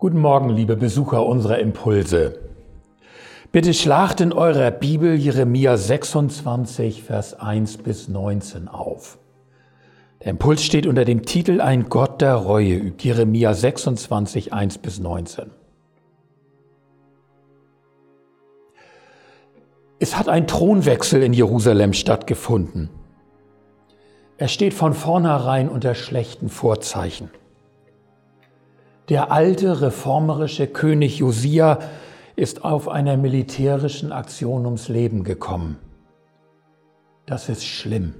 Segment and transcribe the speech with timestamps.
[0.00, 2.38] Guten Morgen, liebe Besucher unserer Impulse.
[3.50, 9.18] Bitte schlagt in eurer Bibel Jeremia 26, Vers 1 bis 19 auf.
[10.22, 15.50] Der Impuls steht unter dem Titel Ein Gott der Reue Jeremia 26, 1 bis 19.
[19.98, 22.88] Es hat ein Thronwechsel in Jerusalem stattgefunden.
[24.36, 27.30] Er steht von vornherein unter schlechten Vorzeichen.
[29.08, 31.78] Der alte reformerische König Josia
[32.36, 35.78] ist auf einer militärischen Aktion ums Leben gekommen.
[37.24, 38.14] Das ist schlimm.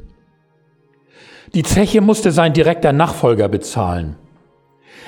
[1.55, 4.17] Die Zeche musste sein direkter Nachfolger bezahlen.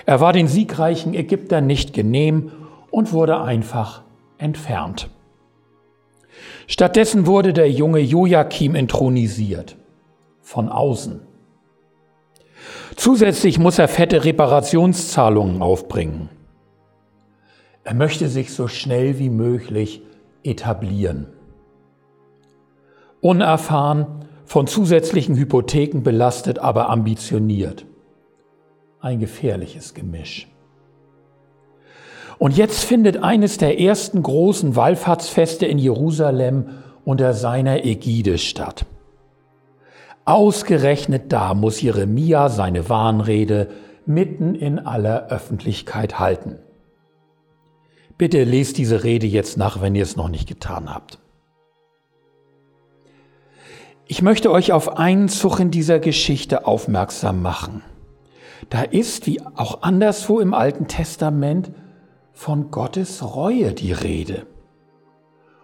[0.05, 2.53] Er war den siegreichen Ägyptern nicht genehm
[2.91, 4.03] und wurde einfach
[4.39, 5.09] entfernt.
[6.67, 9.77] Stattdessen wurde der junge Joachim intronisiert.
[10.41, 11.30] Von außen.
[12.97, 16.29] Zusätzlich muss er fette Reparationszahlungen aufbringen.
[17.85, 20.03] Er möchte sich so schnell wie möglich
[20.43, 21.27] etablieren.
[23.21, 24.07] Unerfahren,
[24.45, 27.87] von zusätzlichen Hypotheken belastet, aber ambitioniert.
[29.01, 30.49] Ein gefährliches Gemisch.
[32.39, 36.71] Und jetzt findet eines der ersten großen Wallfahrtsfeste in Jerusalem
[37.05, 38.87] unter seiner Ägide statt.
[40.25, 43.69] Ausgerechnet da muss Jeremia seine Warnrede
[44.07, 46.59] mitten in aller Öffentlichkeit halten.
[48.19, 51.19] Bitte lest diese Rede jetzt nach, wenn ihr es noch nicht getan habt.
[54.07, 57.83] Ich möchte euch auf einen Zug in dieser Geschichte aufmerksam machen.
[58.69, 61.71] Da ist, wie auch anderswo im Alten Testament,
[62.33, 64.47] von Gottes Reue die Rede.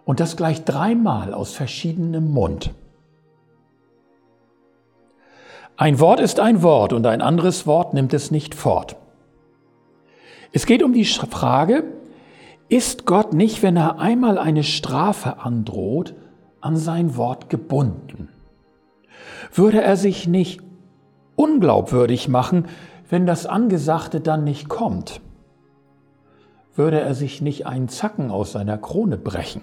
[0.05, 2.73] Und das gleich dreimal aus verschiedenem Mund.
[5.79, 8.97] Ein Wort ist ein Wort und ein anderes Wort nimmt es nicht fort.
[10.53, 11.85] Es geht um die Frage,
[12.69, 16.15] ist Gott nicht, wenn er einmal eine Strafe androht,
[16.63, 18.31] an sein Wort gebunden?
[19.53, 20.61] Würde er sich nicht
[21.37, 22.67] unglaubwürdig machen,
[23.11, 25.21] wenn das Angesagte dann nicht kommt?
[26.75, 29.63] Würde er sich nicht einen Zacken aus seiner Krone brechen?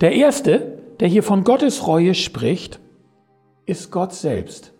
[0.00, 2.80] Der erste, der hier von Gottes Reue spricht,
[3.66, 4.72] ist Gott selbst,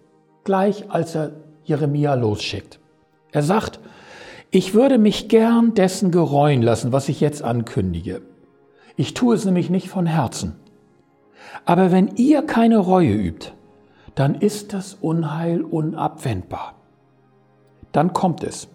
[0.44, 1.32] gleich als er
[1.65, 2.81] Jeremia losschickt.
[3.32, 3.81] Er sagt,
[4.50, 8.22] ich würde mich gern dessen gereuen lassen, was ich jetzt ankündige.
[8.97, 10.56] Ich tue es nämlich nicht von Herzen.
[11.65, 13.53] Aber wenn ihr keine Reue übt,
[14.15, 16.75] dann ist das Unheil unabwendbar.
[17.93, 18.69] Dann kommt es.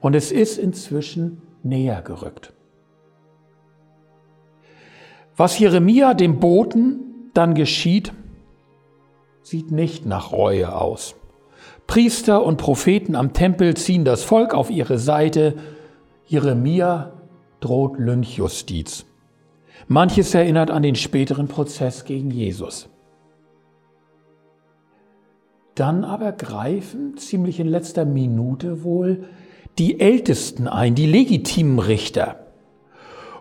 [0.00, 2.52] Und es ist inzwischen näher gerückt.
[5.36, 8.12] Was Jeremia dem Boten dann geschieht,
[9.42, 11.16] sieht nicht nach Reue aus.
[11.86, 15.54] Priester und Propheten am Tempel ziehen das Volk auf ihre Seite.
[16.26, 17.12] Jeremia
[17.60, 19.06] droht Lynchjustiz.
[19.88, 22.88] Manches erinnert an den späteren Prozess gegen Jesus.
[25.74, 29.24] Dann aber greifen, ziemlich in letzter Minute wohl,
[29.78, 32.43] die Ältesten ein, die legitimen Richter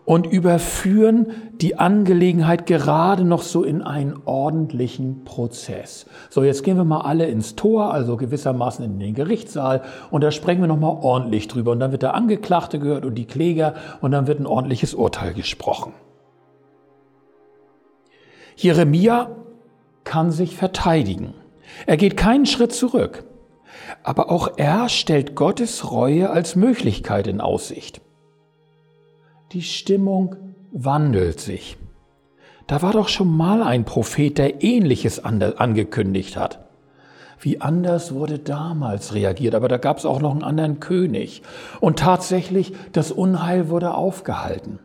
[0.06, 6.06] und überführen die Angelegenheit gerade noch so in einen ordentlichen Prozess.
[6.30, 10.32] So, jetzt gehen wir mal alle ins Tor, also gewissermaßen in den Gerichtssaal und da
[10.32, 14.12] sprechen wir nochmal ordentlich drüber und dann wird der Angeklagte gehört und die Kläger und
[14.12, 15.94] dann wird ein ordentliches Urteil gesprochen.
[18.56, 19.30] Jeremia
[20.04, 21.34] kann sich verteidigen.
[21.88, 23.26] Er geht keinen Schritt zurück.
[24.04, 28.02] Aber auch er stellt Gottes Reue als Möglichkeit in Aussicht.
[29.54, 30.36] Die Stimmung
[30.72, 31.78] wandelt sich.
[32.66, 36.68] Da war doch schon mal ein Prophet, der ähnliches angekündigt hat.
[37.40, 41.44] Wie anders wurde damals reagiert, aber da gab es auch noch einen anderen König.
[41.82, 44.80] Und tatsächlich, das Unheil wurde aufgehalten.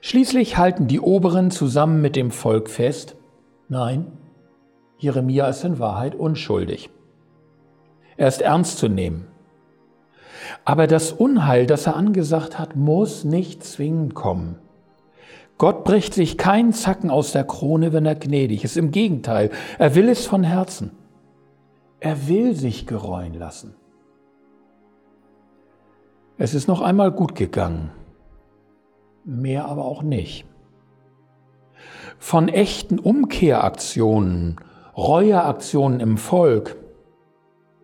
[0.00, 3.14] Schließlich halten die Oberen zusammen mit dem Volk fest,
[3.68, 4.06] nein,
[4.96, 6.88] Jeremia ist in Wahrheit unschuldig.
[8.16, 9.29] Er ist ernst zu nehmen.
[10.64, 14.56] Aber das Unheil, das er angesagt hat, muss nicht zwingend kommen.
[15.58, 18.76] Gott bricht sich keinen Zacken aus der Krone, wenn er gnädig ist.
[18.76, 20.92] Im Gegenteil, er will es von Herzen.
[22.00, 23.74] Er will sich gereuen lassen.
[26.38, 27.90] Es ist noch einmal gut gegangen,
[29.26, 30.46] mehr aber auch nicht.
[32.18, 34.56] Von echten Umkehraktionen,
[34.96, 36.76] Reueaktionen im Volk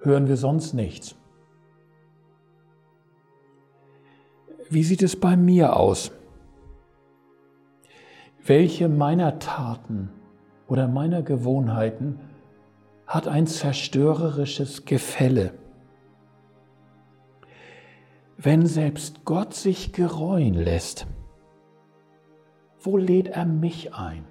[0.00, 1.17] hören wir sonst nichts.
[4.69, 6.11] Wie sieht es bei mir aus?
[8.45, 10.11] Welche meiner Taten
[10.67, 12.21] oder meiner Gewohnheiten
[13.07, 15.55] hat ein zerstörerisches Gefälle.
[18.37, 21.07] Wenn selbst Gott sich gereuen lässt,
[22.81, 24.25] wo lädt er mich ein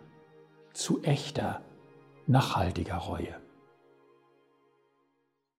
[0.74, 1.62] zu echter,
[2.28, 3.45] nachhaltiger Reue?